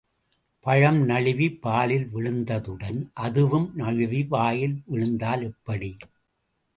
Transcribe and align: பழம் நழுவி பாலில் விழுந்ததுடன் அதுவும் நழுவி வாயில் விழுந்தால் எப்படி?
பழம் 0.65 0.99
நழுவி 1.01 1.47
பாலில் 1.59 2.07
விழுந்ததுடன் 2.13 2.97
அதுவும் 3.17 3.67
நழுவி 3.75 4.21
வாயில் 4.27 4.75
விழுந்தால் 4.85 5.43
எப்படி? 5.43 5.91